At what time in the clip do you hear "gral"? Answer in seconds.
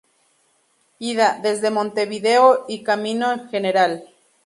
3.51-4.07